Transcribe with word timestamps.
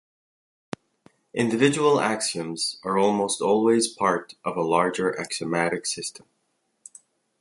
Individual 1.31 1.99
axioms 1.99 2.79
are 2.83 2.97
almost 2.97 3.39
always 3.39 3.87
part 3.87 4.33
of 4.43 4.57
a 4.57 4.63
larger 4.63 5.15
axiomatic 5.19 5.85
system. 5.85 6.25